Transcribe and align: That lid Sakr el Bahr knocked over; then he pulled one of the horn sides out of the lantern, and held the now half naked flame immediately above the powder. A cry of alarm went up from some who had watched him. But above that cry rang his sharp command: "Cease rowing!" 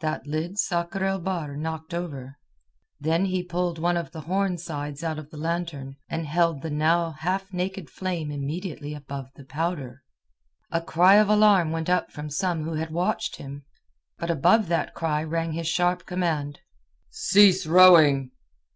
That 0.00 0.26
lid 0.26 0.58
Sakr 0.58 1.04
el 1.04 1.20
Bahr 1.20 1.56
knocked 1.56 1.94
over; 1.94 2.38
then 2.98 3.26
he 3.26 3.44
pulled 3.44 3.78
one 3.78 3.96
of 3.96 4.10
the 4.10 4.22
horn 4.22 4.58
sides 4.58 5.04
out 5.04 5.16
of 5.16 5.30
the 5.30 5.36
lantern, 5.36 5.94
and 6.08 6.26
held 6.26 6.60
the 6.62 6.70
now 6.70 7.12
half 7.12 7.52
naked 7.52 7.88
flame 7.88 8.32
immediately 8.32 8.94
above 8.94 9.30
the 9.36 9.44
powder. 9.44 10.02
A 10.72 10.80
cry 10.80 11.14
of 11.14 11.28
alarm 11.28 11.70
went 11.70 11.88
up 11.88 12.10
from 12.10 12.30
some 12.30 12.64
who 12.64 12.74
had 12.74 12.90
watched 12.90 13.36
him. 13.36 13.64
But 14.18 14.28
above 14.32 14.66
that 14.66 14.92
cry 14.92 15.22
rang 15.22 15.52
his 15.52 15.68
sharp 15.68 16.04
command: 16.04 16.58
"Cease 17.10 17.64
rowing!" 17.64 18.32